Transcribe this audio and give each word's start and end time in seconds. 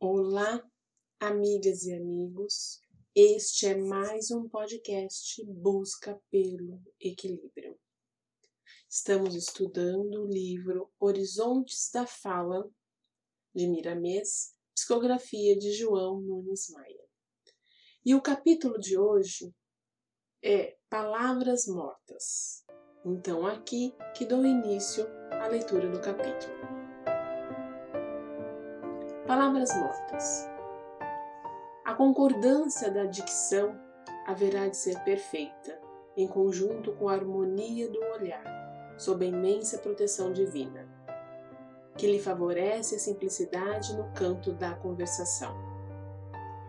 Olá, 0.00 0.62
amigas 1.18 1.82
e 1.82 1.92
amigos. 1.92 2.80
Este 3.16 3.66
é 3.66 3.76
mais 3.76 4.30
um 4.30 4.48
podcast 4.48 5.44
Busca 5.44 6.16
pelo 6.30 6.80
Equilíbrio. 7.00 7.76
Estamos 8.88 9.34
estudando 9.34 10.22
o 10.22 10.28
livro 10.28 10.88
Horizontes 11.00 11.90
da 11.92 12.06
Fala, 12.06 12.70
de 13.52 13.66
Miramês, 13.66 14.54
psicografia 14.72 15.58
de 15.58 15.72
João 15.72 16.20
Nunes 16.20 16.70
Maia. 16.70 17.04
E 18.06 18.14
o 18.14 18.22
capítulo 18.22 18.78
de 18.78 18.96
hoje 18.96 19.52
é 20.44 20.76
Palavras 20.88 21.66
Mortas. 21.66 22.64
Então, 23.04 23.44
aqui 23.44 23.92
que 24.16 24.24
dou 24.24 24.46
início 24.46 25.04
à 25.42 25.48
leitura 25.48 25.90
do 25.90 26.00
capítulo. 26.00 26.77
Palavras 29.28 29.76
mortas. 29.76 30.48
A 31.84 31.92
concordância 31.92 32.90
da 32.90 33.04
dicção 33.04 33.78
haverá 34.26 34.68
de 34.68 34.76
ser 34.78 34.98
perfeita, 35.00 35.78
em 36.16 36.26
conjunto 36.26 36.92
com 36.92 37.10
a 37.10 37.12
harmonia 37.12 37.90
do 37.90 38.00
olhar, 38.14 38.94
sob 38.96 39.26
a 39.26 39.28
imensa 39.28 39.76
proteção 39.76 40.32
divina, 40.32 40.88
que 41.94 42.10
lhe 42.10 42.18
favorece 42.18 42.94
a 42.94 42.98
simplicidade 42.98 43.94
no 43.94 44.10
canto 44.14 44.50
da 44.54 44.72
conversação. 44.76 45.54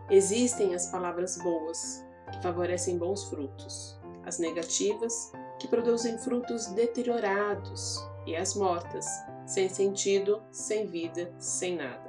Existem 0.09 0.75
as 0.75 0.91
palavras 0.91 1.37
boas, 1.37 2.05
que 2.29 2.43
favorecem 2.43 2.97
bons 2.97 3.23
frutos, 3.29 3.97
as 4.25 4.37
negativas, 4.37 5.31
que 5.59 5.67
produzem 5.69 6.17
frutos 6.17 6.65
deteriorados, 6.65 8.05
e 8.25 8.35
as 8.35 8.53
mortas, 8.53 9.05
sem 9.45 9.69
sentido, 9.69 10.43
sem 10.51 10.87
vida, 10.87 11.33
sem 11.39 11.77
nada. 11.77 12.08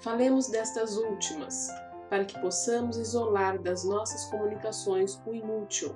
Falemos 0.00 0.48
destas 0.48 0.96
últimas, 0.96 1.68
para 2.08 2.24
que 2.24 2.38
possamos 2.40 2.96
isolar 2.96 3.58
das 3.58 3.84
nossas 3.84 4.24
comunicações 4.30 5.20
o 5.26 5.34
inútil, 5.34 5.94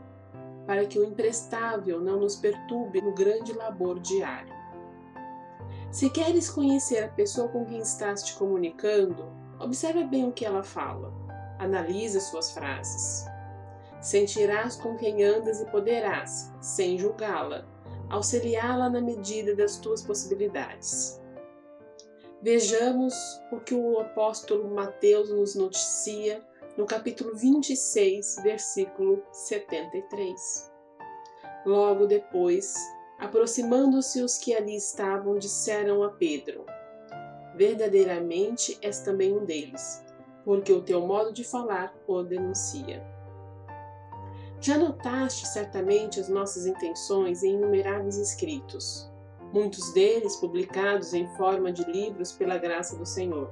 para 0.67 0.85
que 0.85 0.99
o 0.99 1.05
imprestável 1.05 2.03
não 2.03 2.21
nos 2.21 2.37
perturbe 2.37 3.01
no 3.01 3.15
grande 3.15 3.55
labor 3.55 3.99
diário. 3.99 4.53
Se 5.91 6.11
queres 6.11 6.51
conhecer 6.51 7.03
a 7.03 7.09
pessoa 7.09 7.49
com 7.49 7.65
quem 7.65 7.79
estás 7.79 8.23
te 8.23 8.35
comunicando, 8.35 9.33
observa 9.59 10.05
bem 10.05 10.29
o 10.29 10.33
que 10.33 10.45
ela 10.45 10.63
fala, 10.63 11.11
analisa 11.59 12.21
suas 12.21 12.51
frases. 12.51 13.25
Sentirás 14.03 14.77
com 14.77 14.97
quem 14.97 15.25
andas 15.25 15.63
e 15.63 15.65
poderás, 15.71 16.53
sem 16.61 16.99
julgá-la, 16.99 17.65
auxiliá-la 18.11 18.91
na 18.91 19.01
medida 19.01 19.57
das 19.57 19.79
tuas 19.79 20.03
possibilidades. 20.03 21.24
Vejamos 22.45 23.15
o 23.51 23.59
que 23.59 23.75
o 23.75 23.99
apóstolo 24.01 24.69
Mateus 24.69 25.31
nos 25.31 25.55
noticia 25.55 26.47
no 26.77 26.85
capítulo 26.85 27.35
26, 27.35 28.37
versículo 28.43 29.25
73. 29.33 30.71
Logo 31.65 32.07
depois, 32.07 32.75
aproximando-se 33.19 34.21
os 34.21 34.37
que 34.37 34.55
ali 34.55 34.77
estavam, 34.77 35.39
disseram 35.39 36.03
a 36.03 36.11
Pedro: 36.11 36.67
Verdadeiramente 37.57 38.77
és 38.83 39.01
também 39.01 39.35
um 39.35 39.47
deles, 39.47 40.05
porque 40.45 40.71
o 40.71 40.83
teu 40.83 41.01
modo 41.01 41.33
de 41.33 41.45
falar 41.45 41.97
o 42.07 42.23
denuncia. 42.23 43.03
Já 44.61 44.77
notaste 44.77 45.49
certamente 45.49 46.21
as 46.21 46.29
nossas 46.29 46.67
intenções 46.67 47.43
em 47.43 47.55
inumeráveis 47.55 48.19
escritos 48.19 49.14
muitos 49.55 49.93
deles 49.93 50.35
publicados 50.35 51.15
em 51.15 51.29
forma 51.37 51.71
de 51.71 51.85
livros 51.85 52.33
pela 52.33 52.59
graça 52.59 52.97
do 52.97 53.07
Senhor. 53.07 53.49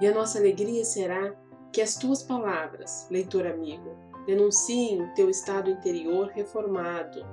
E 0.00 0.06
a 0.06 0.14
nossa 0.14 0.38
alegria 0.38 0.84
será 0.84 1.34
que 1.72 1.82
as 1.82 1.96
tuas 1.96 2.22
palavras, 2.22 3.08
leitor 3.10 3.44
amigo, 3.44 3.90
denunciem 4.24 5.02
o 5.02 5.12
teu 5.14 5.28
estado 5.28 5.68
interior 5.68 6.28
reformado, 6.28 7.26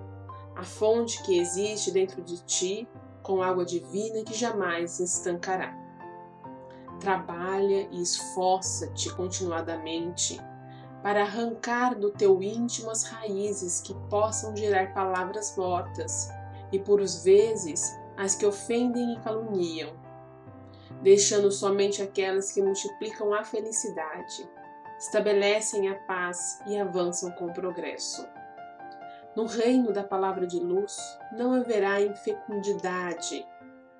a 0.55 0.63
fonte 0.63 1.21
que 1.21 1.39
existe 1.39 1.91
dentro 1.91 2.23
de 2.23 2.43
ti 2.45 2.87
com 3.21 3.43
água 3.43 3.63
divina 3.63 4.23
que 4.23 4.33
jamais 4.33 4.99
estancará. 4.99 5.71
Trabalha 6.99 7.87
e 7.91 8.01
esforça-te 8.01 9.13
continuadamente 9.13 10.41
para 11.03 11.21
arrancar 11.21 11.93
do 11.93 12.09
teu 12.09 12.41
íntimo 12.41 12.89
as 12.89 13.03
raízes 13.03 13.79
que 13.81 13.93
possam 14.09 14.55
gerar 14.55 14.95
palavras 14.95 15.55
mortas 15.55 16.35
e 16.71 16.79
por 16.79 17.01
vezes 17.03 17.97
as 18.17 18.35
que 18.35 18.45
ofendem 18.45 19.13
e 19.13 19.19
caluniam, 19.21 19.93
deixando 21.01 21.51
somente 21.51 22.01
aquelas 22.01 22.51
que 22.51 22.61
multiplicam 22.61 23.33
a 23.33 23.43
felicidade, 23.43 24.49
estabelecem 24.99 25.89
a 25.89 25.95
paz 26.05 26.59
e 26.65 26.77
avançam 26.77 27.31
com 27.31 27.45
o 27.45 27.53
progresso. 27.53 28.27
No 29.35 29.45
reino 29.45 29.93
da 29.93 30.03
palavra 30.03 30.47
de 30.47 30.59
luz 30.59 30.97
não 31.33 31.53
haverá 31.53 32.01
infecundidade. 32.01 33.45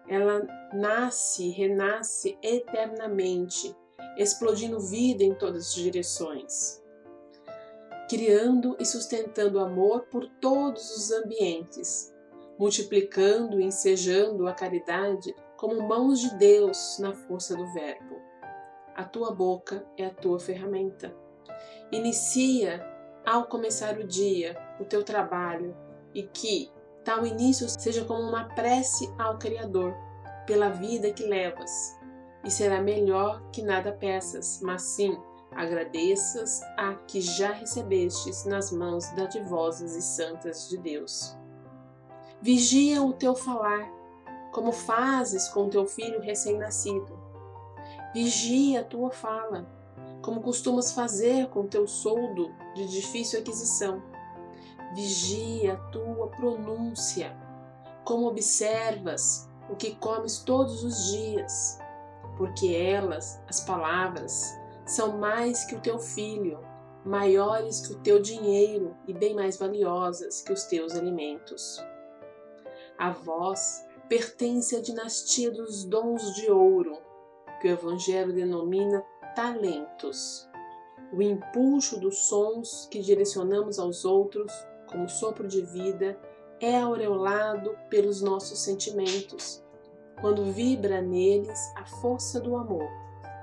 Ela 0.07 0.41
nasce 0.73 1.43
e 1.43 1.51
renasce 1.51 2.37
eternamente, 2.41 3.75
explodindo 4.17 4.79
vida 4.79 5.23
em 5.23 5.35
todas 5.35 5.67
as 5.67 5.75
direções, 5.75 6.81
criando 8.09 8.75
e 8.79 8.85
sustentando 8.85 9.59
amor 9.59 10.07
por 10.09 10.27
todos 10.41 10.89
os 10.97 11.11
ambientes, 11.11 12.11
multiplicando 12.57 13.59
e 13.59 13.65
ensejando 13.65 14.47
a 14.47 14.53
caridade 14.53 15.35
como 15.55 15.87
mãos 15.87 16.19
de 16.19 16.35
Deus 16.35 16.97
na 16.99 17.13
força 17.13 17.55
do 17.55 17.65
Verbo. 17.73 18.15
A 18.95 19.03
tua 19.03 19.31
boca 19.31 19.85
é 19.97 20.05
a 20.05 20.13
tua 20.13 20.39
ferramenta. 20.39 21.13
Inicia, 21.91 22.85
ao 23.25 23.45
começar 23.45 23.97
o 23.97 24.07
dia, 24.07 24.57
o 24.79 24.85
teu 24.85 25.03
trabalho 25.03 25.75
e 26.13 26.23
que 26.23 26.71
tal 27.03 27.25
início 27.25 27.67
seja 27.69 28.03
como 28.05 28.21
uma 28.21 28.45
prece 28.55 29.07
ao 29.19 29.37
Criador 29.37 29.93
pela 30.45 30.69
vida 30.69 31.11
que 31.11 31.23
levas. 31.23 31.95
E 32.43 32.49
será 32.49 32.81
melhor 32.81 33.41
que 33.51 33.61
nada 33.61 33.91
peças, 33.91 34.61
mas 34.63 34.81
sim 34.81 35.17
agradeças 35.51 36.61
a 36.77 36.93
que 37.07 37.19
já 37.19 37.51
recebestes 37.51 38.45
nas 38.45 38.71
mãos 38.71 39.09
dadivosas 39.11 39.95
e 39.95 40.01
santas 40.01 40.69
de 40.69 40.77
Deus. 40.77 41.37
Vigia 42.39 43.01
o 43.01 43.13
teu 43.13 43.33
falar, 43.33 43.91
como 44.51 44.71
fazes 44.71 45.47
com 45.49 45.69
teu 45.69 45.87
filho 45.87 46.21
recém-nascido. 46.21 47.19
Vigia 48.13 48.81
a 48.81 48.83
tua 48.83 49.09
fala, 49.09 49.67
como 50.21 50.41
costumas 50.41 50.91
fazer 50.91 51.47
com 51.49 51.65
teu 51.65 51.87
soldo 51.87 52.53
de 52.75 52.87
difícil 52.87 53.39
aquisição. 53.39 54.03
Vigia 54.93 55.73
a 55.73 55.77
tua 55.89 56.27
pronúncia, 56.27 57.35
como 58.05 58.27
observas 58.27 59.49
o 59.67 59.75
que 59.75 59.95
comes 59.95 60.37
todos 60.37 60.83
os 60.83 61.11
dias, 61.11 61.79
porque 62.37 62.67
elas, 62.67 63.41
as 63.47 63.61
palavras, 63.61 64.55
são 64.85 65.17
mais 65.17 65.65
que 65.65 65.75
o 65.75 65.81
teu 65.81 65.97
filho, 65.97 66.59
maiores 67.03 67.81
que 67.81 67.93
o 67.93 67.97
teu 67.97 68.21
dinheiro 68.21 68.95
e 69.07 69.13
bem 69.13 69.33
mais 69.33 69.57
valiosas 69.57 70.43
que 70.43 70.53
os 70.53 70.65
teus 70.65 70.93
alimentos. 70.93 71.83
A 72.97 73.11
vós 73.11 73.85
pertence 74.09 74.75
a 74.75 74.81
dinastia 74.81 75.51
dos 75.51 75.83
dons 75.83 76.33
de 76.35 76.49
ouro, 76.49 76.97
que 77.61 77.67
o 77.67 77.71
Evangelho 77.71 78.33
denomina 78.33 79.05
talentos. 79.35 80.49
O 81.13 81.21
impulso 81.21 81.99
dos 81.99 82.17
sons 82.27 82.87
que 82.89 82.99
direcionamos 82.99 83.77
aos 83.77 84.03
outros, 84.03 84.51
como 84.89 85.07
sopro 85.07 85.47
de 85.47 85.61
vida, 85.61 86.19
é 86.59 86.79
aureolado 86.79 87.77
pelos 87.89 88.21
nossos 88.21 88.59
sentimentos. 88.59 89.63
Quando 90.19 90.51
vibra 90.51 90.99
neles 90.99 91.59
a 91.75 91.85
força 91.85 92.39
do 92.39 92.55
amor, 92.55 92.89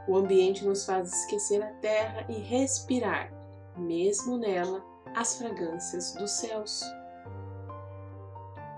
o 0.08 0.16
ambiente 0.16 0.64
nos 0.64 0.84
faz 0.84 1.12
esquecer 1.12 1.62
a 1.62 1.72
terra 1.74 2.26
e 2.28 2.34
respirar, 2.34 3.32
mesmo 3.76 4.36
nela, 4.36 4.84
as 5.14 5.38
fragrâncias 5.38 6.12
dos 6.14 6.32
céus 6.32 6.82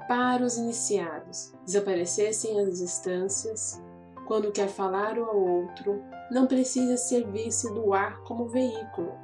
para 0.08 0.44
os 0.44 0.56
iniciados, 0.56 1.52
desaparecessem 1.64 2.60
as 2.60 2.78
distâncias, 2.78 3.82
quando 4.26 4.52
quer 4.52 4.68
falar 4.68 5.18
ao 5.18 5.36
outro, 5.36 6.02
não 6.30 6.46
precisa 6.46 6.96
servir-se 6.96 7.72
do 7.72 7.92
ar 7.92 8.18
como 8.22 8.48
veículo, 8.48 9.14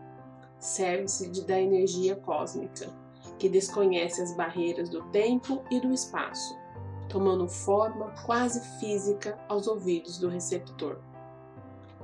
serve-se 0.59 1.29
da 1.45 1.61
energia 1.61 2.15
cósmica, 2.17 2.89
que 3.39 3.49
desconhece 3.49 4.23
as 4.23 4.37
barreiras 4.37 4.89
do 4.89 5.03
tempo 5.11 5.63
e 5.71 5.81
do 5.81 5.93
espaço, 5.93 6.57
tomando 7.09 7.49
forma 7.49 8.15
quase 8.25 8.61
física 8.79 9.37
aos 9.49 9.67
ouvidos 9.67 10.19
do 10.19 10.29
receptor. 10.29 11.01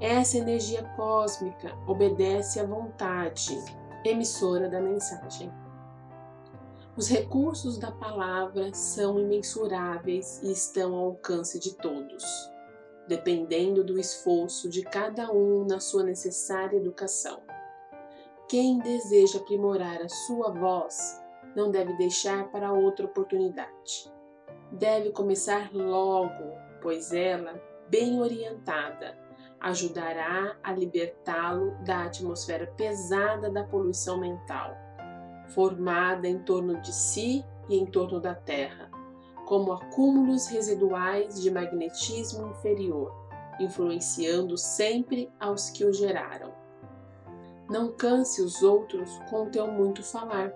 Essa 0.00 0.38
energia 0.38 0.82
cósmica 0.96 1.72
obedece 1.86 2.58
à 2.60 2.64
vontade 2.64 3.56
emissora 4.04 4.68
da 4.68 4.80
mensagem. 4.80 5.52
Os 6.98 7.08
recursos 7.08 7.78
da 7.78 7.92
palavra 7.92 8.74
são 8.74 9.20
imensuráveis 9.20 10.42
e 10.42 10.50
estão 10.50 10.96
ao 10.96 11.04
alcance 11.10 11.56
de 11.60 11.76
todos. 11.76 12.24
dependendo 13.06 13.82
do 13.82 13.98
esforço 13.98 14.68
de 14.68 14.82
cada 14.82 15.32
um 15.32 15.64
na 15.64 15.80
sua 15.80 16.02
necessária 16.02 16.76
educação. 16.76 17.40
Quem 18.46 18.80
deseja 18.80 19.38
aprimorar 19.38 20.02
a 20.02 20.08
sua 20.10 20.50
voz 20.50 21.18
não 21.56 21.70
deve 21.70 21.96
deixar 21.96 22.50
para 22.50 22.70
outra 22.70 23.06
oportunidade. 23.06 24.12
Deve 24.72 25.10
começar 25.10 25.72
logo, 25.72 26.52
pois 26.82 27.14
ela, 27.14 27.58
bem 27.88 28.20
orientada, 28.20 29.16
ajudará 29.58 30.58
a 30.62 30.72
libertá-lo 30.72 31.82
da 31.84 32.04
atmosfera 32.04 32.66
pesada 32.76 33.50
da 33.50 33.64
poluição 33.64 34.20
mental, 34.20 34.76
formada 35.48 36.28
em 36.28 36.38
torno 36.38 36.80
de 36.80 36.92
si 36.94 37.44
e 37.68 37.76
em 37.76 37.86
torno 37.86 38.20
da 38.20 38.34
Terra, 38.34 38.90
como 39.46 39.72
acúmulos 39.72 40.46
residuais 40.46 41.40
de 41.40 41.50
magnetismo 41.50 42.48
inferior, 42.48 43.12
influenciando 43.60 44.56
sempre 44.56 45.30
aos 45.38 45.70
que 45.70 45.84
o 45.84 45.92
geraram. 45.92 46.52
Não 47.68 47.92
canse 47.92 48.40
os 48.40 48.62
outros 48.62 49.10
com 49.28 49.50
teu 49.50 49.66
muito 49.66 50.02
falar. 50.02 50.52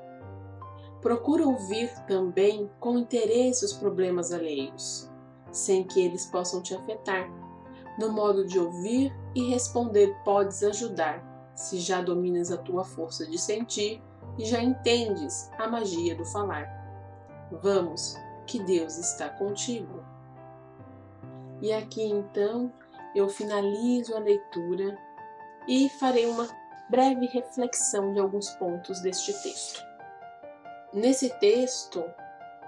Procura 1.00 1.46
ouvir 1.46 1.90
também 2.06 2.70
com 2.78 2.98
interesse 2.98 3.64
os 3.64 3.72
problemas 3.72 4.32
alheios, 4.32 5.10
sem 5.50 5.84
que 5.84 6.00
eles 6.00 6.26
possam 6.26 6.62
te 6.62 6.74
afetar 6.74 7.28
no 7.98 8.10
modo 8.10 8.46
de 8.46 8.58
ouvir 8.58 9.14
e 9.34 9.50
responder 9.50 10.16
podes 10.24 10.62
ajudar, 10.62 11.52
se 11.54 11.78
já 11.78 12.00
dominas 12.00 12.50
a 12.50 12.56
tua 12.56 12.84
força 12.84 13.26
de 13.26 13.38
sentir 13.38 14.02
e 14.38 14.44
já 14.44 14.62
entendes 14.62 15.50
a 15.58 15.66
magia 15.66 16.14
do 16.14 16.24
falar. 16.24 16.66
Vamos, 17.50 18.16
que 18.46 18.62
Deus 18.62 18.96
está 18.98 19.28
contigo. 19.28 20.04
E 21.60 21.72
aqui 21.72 22.02
então 22.02 22.72
eu 23.14 23.28
finalizo 23.28 24.16
a 24.16 24.18
leitura 24.18 24.98
e 25.68 25.88
farei 25.88 26.26
uma 26.26 26.48
breve 26.90 27.26
reflexão 27.26 28.12
de 28.12 28.20
alguns 28.20 28.50
pontos 28.50 29.00
deste 29.00 29.32
texto. 29.42 29.82
Nesse 30.92 31.30
texto, 31.38 32.04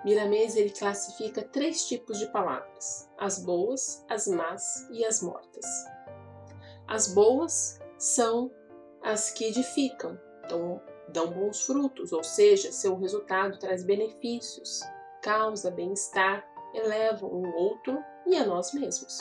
Miramês 0.04 0.54
ele 0.56 0.70
classifica 0.70 1.42
três 1.42 1.86
tipos 1.88 2.18
de 2.18 2.26
palavras: 2.26 3.10
as 3.18 3.38
boas, 3.38 4.04
as 4.08 4.26
más 4.26 4.86
e 4.90 5.04
as 5.04 5.22
mortas. 5.22 5.66
As 6.86 7.12
boas 7.12 7.80
são 7.98 8.50
as 9.02 9.30
que 9.30 9.44
edificam, 9.46 10.18
então 10.44 10.80
dão 11.08 11.30
bons 11.30 11.62
frutos, 11.62 12.12
ou 12.12 12.24
seja, 12.24 12.72
seu 12.72 12.96
resultado 12.96 13.58
traz 13.58 13.84
benefícios, 13.84 14.80
causa 15.22 15.70
bem-estar, 15.70 16.46
elevam 16.74 17.28
o 17.28 17.54
outro 17.54 18.02
e 18.26 18.36
a 18.36 18.44
nós 18.44 18.72
mesmos. 18.72 19.18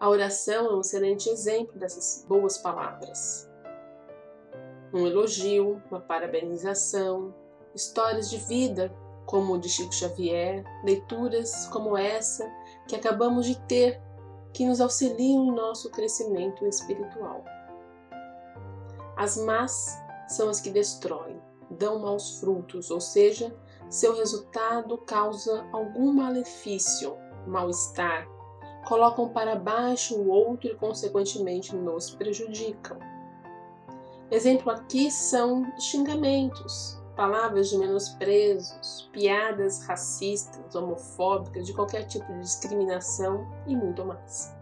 A 0.00 0.08
oração 0.08 0.66
é 0.66 0.74
um 0.74 0.80
excelente 0.80 1.28
exemplo 1.28 1.78
dessas 1.78 2.24
boas 2.28 2.58
palavras. 2.58 3.48
Um 4.92 5.06
elogio, 5.06 5.82
uma 5.90 6.00
parabenização, 6.00 7.34
histórias 7.74 8.28
de 8.28 8.38
vida 8.38 8.94
como 9.26 9.54
o 9.54 9.58
de 9.58 9.68
Chico 9.68 9.94
Xavier, 9.94 10.62
leituras 10.84 11.66
como 11.68 11.96
essa 11.96 12.46
que 12.86 12.94
acabamos 12.94 13.46
de 13.46 13.58
ter, 13.62 14.00
que 14.52 14.66
nos 14.66 14.80
auxiliam 14.80 15.46
em 15.46 15.52
nosso 15.52 15.90
crescimento 15.90 16.66
espiritual. 16.66 17.44
As 19.16 19.36
más 19.38 20.03
são 20.28 20.48
as 20.48 20.60
que 20.60 20.70
destroem, 20.70 21.40
dão 21.70 21.98
maus 21.98 22.38
frutos, 22.38 22.90
ou 22.90 23.00
seja, 23.00 23.54
seu 23.88 24.16
resultado 24.16 24.98
causa 24.98 25.66
algum 25.72 26.12
malefício, 26.12 27.16
mal-estar, 27.46 28.26
colocam 28.86 29.28
para 29.28 29.56
baixo 29.56 30.16
o 30.16 30.28
outro 30.28 30.70
e, 30.70 30.74
consequentemente, 30.74 31.74
nos 31.74 32.10
prejudicam. 32.10 32.98
Exemplo 34.30 34.70
aqui 34.70 35.10
são 35.10 35.64
xingamentos, 35.78 37.00
palavras 37.14 37.68
de 37.68 37.78
menosprezos, 37.78 39.08
piadas 39.12 39.84
racistas, 39.86 40.74
homofóbicas, 40.74 41.66
de 41.66 41.74
qualquer 41.74 42.04
tipo 42.04 42.26
de 42.32 42.40
discriminação 42.40 43.46
e 43.66 43.76
muito 43.76 44.04
mais. 44.04 44.52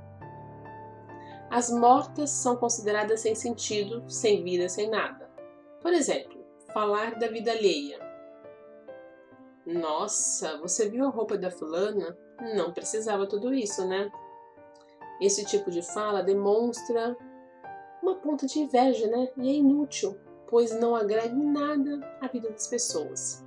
As 1.51 1.71
mortas 1.71 2.31
são 2.31 2.57
consideradas 2.57 3.21
sem 3.21 3.35
sentido, 3.35 4.03
sem 4.11 4.43
vida, 4.43 4.69
sem 4.69 4.89
nada. 4.89 5.22
Por 5.83 5.93
exemplo, 5.93 6.41
falar 6.73 7.17
da 7.17 7.27
vida 7.27 7.51
alheia. 7.51 7.99
Nossa, 9.67 10.59
você 10.59 10.89
viu 10.89 11.05
a 11.05 11.11
roupa 11.11 11.37
da 11.37 11.51
fulana? 11.51 12.17
Não 12.57 12.73
precisava 12.73 13.27
tudo 13.27 13.53
isso, 13.53 13.87
né? 13.87 14.11
Esse 15.21 15.45
tipo 15.45 15.71
de 15.71 15.83
fala 15.83 16.23
demonstra 16.23 17.17
uma 18.03 18.17
ponta 18.17 18.47
de 18.47 18.59
inveja, 18.59 19.07
né? 19.07 19.29
E 19.37 19.51
é 19.51 19.53
inútil, 19.55 20.19
pois 20.49 20.73
não 20.79 20.95
agrega 20.95 21.35
em 21.35 21.53
nada 21.53 22.01
à 22.21 22.27
vida 22.27 22.51
das 22.51 22.67
pessoas. 22.67 23.45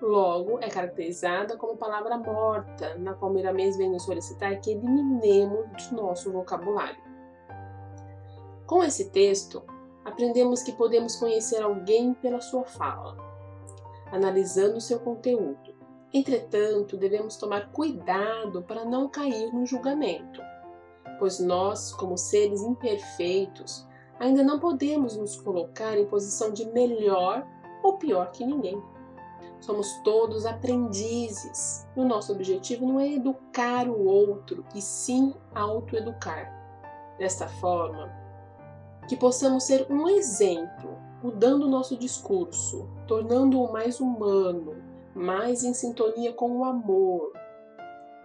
Logo, 0.00 0.58
é 0.60 0.68
caracterizada 0.68 1.56
como 1.56 1.76
palavra 1.76 2.18
morta, 2.18 2.96
na 2.98 3.14
qual 3.14 3.32
Miramês 3.32 3.76
vem 3.76 3.90
nos 3.90 4.04
solicitar 4.04 4.60
que 4.60 4.72
eliminemos 4.72 5.88
do 5.88 5.96
nosso 5.96 6.30
vocabulário. 6.30 7.00
Com 8.66 8.82
esse 8.82 9.10
texto, 9.10 9.62
aprendemos 10.06 10.62
que 10.62 10.70
podemos 10.70 11.16
conhecer 11.16 11.60
alguém 11.60 12.14
pela 12.14 12.40
sua 12.40 12.64
fala, 12.64 13.16
analisando 14.12 14.80
seu 14.80 15.00
conteúdo. 15.00 15.74
Entretanto, 16.14 16.96
devemos 16.96 17.36
tomar 17.36 17.72
cuidado 17.72 18.62
para 18.62 18.84
não 18.84 19.08
cair 19.08 19.52
no 19.52 19.66
julgamento, 19.66 20.40
pois 21.18 21.40
nós, 21.40 21.92
como 21.92 22.16
seres 22.16 22.62
imperfeitos, 22.62 23.84
ainda 24.20 24.44
não 24.44 24.60
podemos 24.60 25.16
nos 25.16 25.40
colocar 25.40 25.98
em 25.98 26.06
posição 26.06 26.52
de 26.52 26.64
melhor 26.66 27.44
ou 27.82 27.98
pior 27.98 28.30
que 28.30 28.46
ninguém. 28.46 28.80
Somos 29.58 29.92
todos 30.04 30.46
aprendizes. 30.46 31.84
E 31.96 32.00
o 32.00 32.04
nosso 32.04 32.32
objetivo 32.32 32.86
não 32.86 33.00
é 33.00 33.14
educar 33.14 33.88
o 33.88 34.04
outro, 34.04 34.64
e 34.72 34.80
sim 34.80 35.34
autoeducar. 35.52 36.54
Desta 37.18 37.48
forma, 37.48 38.25
que 39.08 39.16
possamos 39.16 39.64
ser 39.64 39.86
um 39.90 40.08
exemplo, 40.08 40.98
mudando 41.22 41.68
nosso 41.68 41.96
discurso, 41.96 42.88
tornando-o 43.06 43.72
mais 43.72 44.00
humano, 44.00 44.82
mais 45.14 45.64
em 45.64 45.72
sintonia 45.72 46.32
com 46.32 46.58
o 46.58 46.64
amor, 46.64 47.32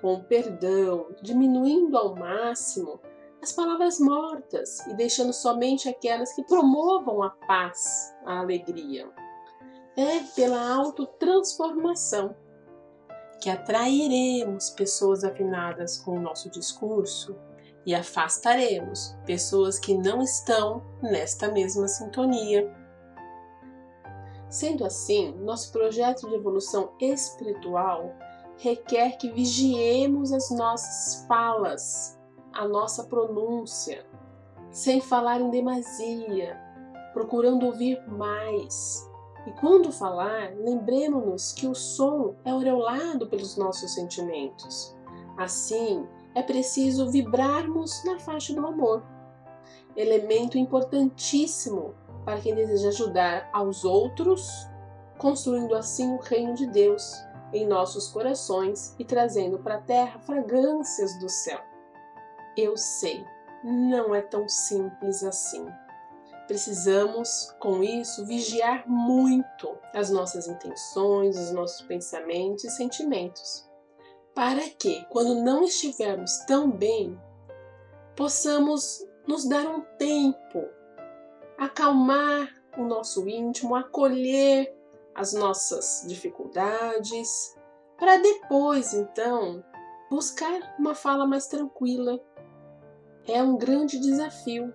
com 0.02 0.16
o 0.16 0.24
perdão, 0.24 1.08
diminuindo 1.22 1.98
ao 1.98 2.16
máximo 2.16 3.00
as 3.42 3.52
palavras 3.52 4.00
mortas 4.00 4.86
e 4.88 4.94
deixando 4.94 5.34
somente 5.34 5.90
aquelas 5.90 6.34
que 6.34 6.44
promovam 6.44 7.24
a 7.24 7.30
paz, 7.32 8.16
a 8.26 8.40
alegria. 8.40 9.10
É 9.98 10.20
pela 10.36 10.74
autotransformação 10.76 12.36
que 13.42 13.50
atrairemos 13.50 14.70
pessoas 14.70 15.24
afinadas 15.24 15.98
com 15.98 16.18
o 16.18 16.22
nosso 16.22 16.50
discurso 16.50 17.36
e 17.86 17.96
afastaremos 17.96 19.16
pessoas 19.26 19.80
que 19.80 19.94
não 19.98 20.22
estão 20.22 20.84
nesta 21.02 21.52
mesma 21.52 21.88
sintonia. 21.88 22.72
Sendo 24.50 24.86
assim, 24.86 25.32
nosso 25.40 25.72
projeto 25.72 26.28
de 26.28 26.36
evolução 26.36 26.92
espiritual 27.00 28.14
requer 28.58 29.18
que 29.18 29.32
vigiemos 29.32 30.32
as 30.32 30.52
nossas 30.52 31.26
falas, 31.28 32.20
a 32.54 32.68
nossa 32.68 33.06
pronúncia, 33.06 34.06
sem 34.70 35.02
falar 35.02 35.42
em 35.42 35.50
demasia, 35.50 36.60
procurando 37.14 37.66
ouvir 37.66 38.00
mais. 38.08 39.10
E 39.48 39.52
quando 39.54 39.92
falar, 39.92 40.54
lembremos-nos 40.56 41.52
que 41.54 41.66
o 41.66 41.74
som 41.74 42.36
é 42.46 42.52
aureolado 42.52 43.28
pelos 43.28 43.58
nossos 43.58 43.96
sentimentos. 43.96 44.96
Assim, 45.38 46.08
é 46.34 46.42
preciso 46.42 47.10
vibrarmos 47.10 48.04
na 48.06 48.20
faixa 48.20 48.54
do 48.54 48.66
amor, 48.66 49.04
elemento 49.96 50.58
importantíssimo 50.58 51.94
para 52.26 52.40
quem 52.40 52.56
deseja 52.56 52.90
ajudar 52.90 53.50
aos 53.52 53.84
outros, 53.84 54.50
construindo 55.18 55.76
assim 55.76 56.14
o 56.14 56.20
reino 56.20 56.54
de 56.54 56.68
Deus 56.68 57.14
em 57.54 57.68
nossos 57.68 58.08
corações 58.08 58.96
e 58.98 59.04
trazendo 59.04 59.60
para 59.60 59.76
a 59.76 59.82
terra 59.82 60.20
fragrâncias 60.20 61.20
do 61.20 61.28
céu. 61.28 61.60
Eu 62.56 62.78
sei, 62.78 63.26
não 63.64 64.16
é 64.16 64.22
tão 64.22 64.48
simples 64.48 65.24
assim. 65.24 65.66
Precisamos, 66.48 67.56
com 67.60 67.82
isso, 67.84 68.26
vigiar 68.26 68.88
muito 68.88 69.78
as 69.94 70.10
nossas 70.10 70.48
intenções, 70.48 71.38
os 71.38 71.52
nossos 71.52 71.82
pensamentos 71.84 72.64
e 72.66 72.70
sentimentos, 72.70 73.70
para 74.34 74.62
que, 74.80 75.06
quando 75.10 75.44
não 75.44 75.64
estivermos 75.64 76.38
tão 76.46 76.72
bem, 76.72 77.20
possamos 78.16 79.06
nos 79.28 79.48
dar 79.48 79.68
um 79.68 79.82
tempo, 79.98 80.68
acalmar 81.58 82.50
o 82.78 82.84
nosso 82.84 83.28
íntimo, 83.28 83.76
acolher 83.76 84.74
as 85.14 85.34
nossas 85.34 86.06
dificuldades, 86.08 87.56
para 87.98 88.18
depois, 88.18 88.94
então, 88.96 89.64
buscar 90.10 90.76
uma 90.80 90.96
fala 90.96 91.28
mais 91.28 91.46
tranquila. 91.48 92.20
É 93.28 93.44
um 93.44 93.56
grande 93.56 94.00
desafio. 94.00 94.74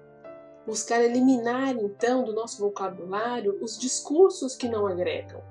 Buscar 0.65 1.01
eliminar 1.03 1.77
então 1.77 2.25
do 2.25 2.33
nosso 2.33 2.61
vocabulário 2.61 3.59
os 3.61 3.79
discursos 3.79 4.55
que 4.55 4.69
não 4.69 4.87
agregam. 4.87 5.43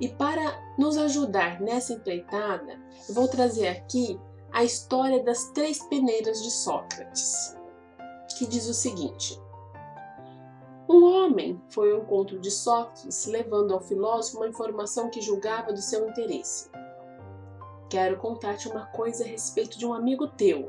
E 0.00 0.08
para 0.08 0.60
nos 0.78 0.96
ajudar 0.98 1.60
nessa 1.60 1.92
empreitada, 1.92 2.78
eu 3.08 3.14
vou 3.14 3.28
trazer 3.28 3.68
aqui 3.68 4.20
a 4.52 4.64
história 4.64 5.22
das 5.22 5.50
três 5.50 5.82
peneiras 5.84 6.42
de 6.42 6.50
Sócrates, 6.50 7.56
que 8.36 8.46
diz 8.46 8.68
o 8.68 8.74
seguinte: 8.74 9.40
um 10.88 11.02
homem 11.04 11.60
foi 11.70 11.92
ao 11.92 12.00
encontro 12.00 12.38
de 12.38 12.50
Sócrates, 12.50 13.26
levando 13.26 13.72
ao 13.72 13.80
filósofo 13.80 14.38
uma 14.38 14.48
informação 14.48 15.08
que 15.08 15.22
julgava 15.22 15.72
do 15.72 15.80
seu 15.80 16.08
interesse. 16.08 16.70
Quero 17.88 18.18
contar-te 18.18 18.68
uma 18.68 18.86
coisa 18.86 19.24
a 19.24 19.26
respeito 19.26 19.78
de 19.78 19.86
um 19.86 19.94
amigo 19.94 20.28
teu. 20.28 20.68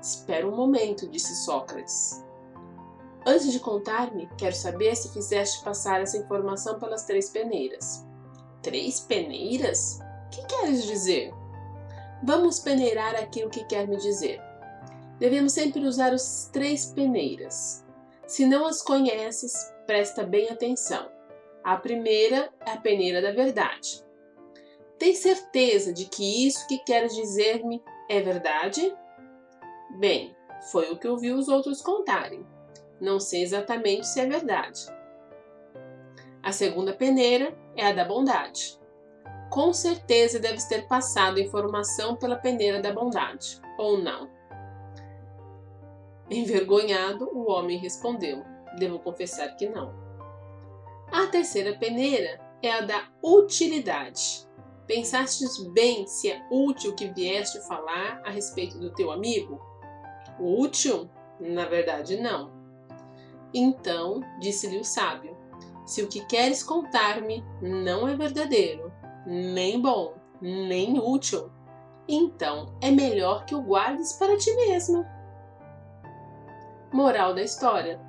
Espera 0.00 0.48
um 0.48 0.56
momento, 0.56 1.08
disse 1.08 1.34
Sócrates. 1.44 2.24
Antes 3.26 3.52
de 3.52 3.60
contar-me, 3.60 4.26
quero 4.38 4.56
saber 4.56 4.96
se 4.96 5.12
fizeste 5.12 5.62
passar 5.62 6.00
essa 6.00 6.16
informação 6.16 6.78
pelas 6.78 7.04
três 7.04 7.28
peneiras. 7.28 8.06
Três 8.62 9.00
peneiras? 9.00 10.00
Que 10.30 10.44
queres 10.46 10.84
dizer? 10.84 11.32
Vamos 12.22 12.60
peneirar 12.60 13.14
aquilo 13.16 13.50
que 13.50 13.64
quer 13.64 13.88
me 13.88 13.96
dizer. 13.96 14.40
Devemos 15.18 15.52
sempre 15.52 15.80
usar 15.86 16.12
os 16.12 16.50
três 16.52 16.86
peneiras. 16.86 17.84
Se 18.26 18.46
não 18.46 18.66
as 18.66 18.82
conheces, 18.82 19.52
presta 19.86 20.22
bem 20.24 20.48
atenção. 20.50 21.10
A 21.64 21.76
primeira 21.76 22.52
é 22.66 22.72
a 22.72 22.76
peneira 22.76 23.20
da 23.20 23.32
verdade. 23.32 24.04
Tem 24.98 25.14
certeza 25.14 25.92
de 25.92 26.04
que 26.04 26.46
isso 26.46 26.66
que 26.68 26.78
queres 26.84 27.14
dizer-me 27.14 27.82
é 28.08 28.20
verdade? 28.20 28.94
Bem, 29.98 30.36
foi 30.70 30.90
o 30.90 30.98
que 30.98 31.08
ouvi 31.08 31.32
os 31.32 31.48
outros 31.48 31.80
contarem. 31.80 32.46
Não 33.00 33.18
sei 33.18 33.42
exatamente 33.42 34.06
se 34.06 34.20
é 34.20 34.26
verdade. 34.26 34.86
A 36.50 36.52
segunda 36.52 36.92
peneira 36.92 37.56
é 37.76 37.86
a 37.86 37.92
da 37.92 38.04
bondade. 38.04 38.76
Com 39.50 39.72
certeza 39.72 40.40
deves 40.40 40.64
ter 40.64 40.88
passado 40.88 41.38
informação 41.38 42.16
pela 42.16 42.34
peneira 42.34 42.82
da 42.82 42.92
bondade, 42.92 43.60
ou 43.78 43.98
não? 43.98 44.28
Envergonhado, 46.28 47.30
o 47.32 47.48
homem 47.48 47.78
respondeu: 47.78 48.42
Devo 48.80 48.98
confessar 48.98 49.54
que 49.54 49.68
não. 49.68 49.94
A 51.12 51.28
terceira 51.28 51.78
peneira 51.78 52.40
é 52.60 52.72
a 52.72 52.80
da 52.80 53.08
utilidade. 53.22 54.44
Pensastes 54.88 55.56
bem 55.68 56.04
se 56.08 56.32
é 56.32 56.44
útil 56.50 56.96
que 56.96 57.12
vieste 57.12 57.64
falar 57.68 58.20
a 58.24 58.30
respeito 58.30 58.76
do 58.76 58.92
teu 58.92 59.12
amigo? 59.12 59.60
Útil? 60.40 61.08
Na 61.38 61.66
verdade, 61.66 62.20
não. 62.20 62.50
Então, 63.54 64.20
disse-lhe 64.40 64.78
o 64.78 64.84
sábio: 64.84 65.38
Se 65.86 66.02
o 66.02 66.08
que 66.08 66.24
queres 66.26 66.62
contar-me 66.62 67.44
não 67.60 68.08
é 68.08 68.14
verdadeiro, 68.14 68.92
nem 69.26 69.80
bom, 69.80 70.14
nem 70.40 70.98
útil, 70.98 71.50
então 72.08 72.74
é 72.80 72.90
melhor 72.90 73.44
que 73.44 73.54
o 73.54 73.62
guardes 73.62 74.12
para 74.14 74.36
ti 74.36 74.54
mesmo. 74.54 75.04
Moral 76.92 77.34
da 77.34 77.42
história: 77.42 78.00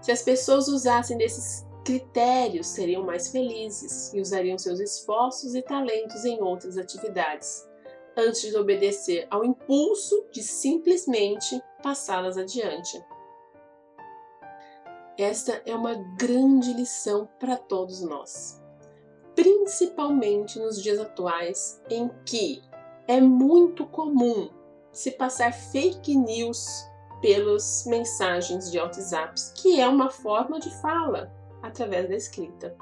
se 0.00 0.12
as 0.12 0.22
pessoas 0.22 0.68
usassem 0.68 1.16
desses 1.16 1.66
critérios, 1.84 2.66
seriam 2.68 3.04
mais 3.04 3.28
felizes 3.28 4.12
e 4.12 4.20
usariam 4.20 4.58
seus 4.58 4.80
esforços 4.80 5.54
e 5.54 5.62
talentos 5.62 6.24
em 6.24 6.40
outras 6.42 6.76
atividades, 6.76 7.66
antes 8.16 8.42
de 8.42 8.56
obedecer 8.56 9.26
ao 9.30 9.44
impulso 9.44 10.26
de 10.30 10.42
simplesmente 10.42 11.60
passá-las 11.82 12.36
adiante. 12.36 13.02
Esta 15.20 15.60
é 15.66 15.74
uma 15.74 15.96
grande 16.16 16.72
lição 16.72 17.28
para 17.38 17.54
todos 17.54 18.00
nós, 18.00 18.58
principalmente 19.34 20.58
nos 20.58 20.82
dias 20.82 20.98
atuais 20.98 21.78
em 21.90 22.10
que 22.24 22.62
é 23.06 23.20
muito 23.20 23.84
comum 23.84 24.48
se 24.90 25.10
passar 25.10 25.52
fake 25.52 26.16
news 26.16 26.86
pelas 27.20 27.84
mensagens 27.86 28.70
de 28.70 28.78
WhatsApp, 28.78 29.38
que 29.56 29.78
é 29.78 29.86
uma 29.86 30.08
forma 30.08 30.58
de 30.58 30.70
fala 30.80 31.30
através 31.62 32.08
da 32.08 32.16
escrita. 32.16 32.74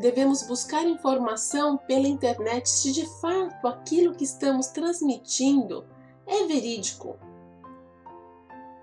Devemos 0.00 0.44
buscar 0.44 0.86
informação 0.86 1.76
pela 1.76 2.08
internet 2.08 2.70
se 2.70 2.90
de 2.90 3.04
fato 3.20 3.66
aquilo 3.68 4.14
que 4.14 4.24
estamos 4.24 4.68
transmitindo 4.68 5.84
é 6.26 6.46
verídico. 6.46 7.18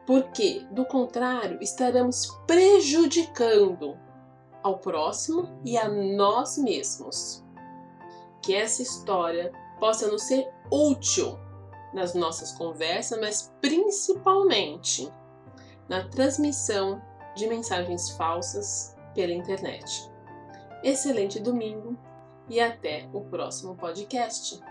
Porque, 0.06 0.66
do 0.72 0.86
contrário, 0.86 1.58
estaremos 1.62 2.28
prejudicando 2.46 3.98
ao 4.62 4.78
próximo 4.80 5.50
e 5.66 5.78
a 5.78 5.90
nós 5.90 6.58
mesmos. 6.58 7.44
Que 8.42 8.56
essa 8.56 8.82
história 8.82 9.52
possa 9.80 10.08
nos 10.08 10.24
ser 10.24 10.48
útil 10.72 11.40
nas 11.94 12.14
nossas 12.14 12.52
conversas, 12.52 13.20
mas 13.20 13.54
principalmente 13.62 15.12
na 15.88 16.08
transmissão 16.10 17.02
de 17.36 17.48
mensagens 17.48 18.12
falsas 18.12 18.96
pela 19.14 19.34
internet. 19.34 20.12
Excelente 20.84 21.40
domingo 21.40 21.98
e 22.48 22.60
até 22.60 23.10
o 23.14 23.22
próximo 23.22 23.76
podcast. 23.76 24.62